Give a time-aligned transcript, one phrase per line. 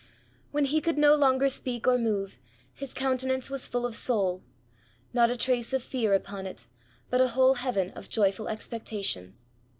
[0.49, 2.39] When he could no longer speak or move,
[2.73, 4.41] his countenance was full of soul;
[5.13, 6.65] not a trace of fear upon it,
[7.11, 9.35] but a whole heaven of joyful expectation.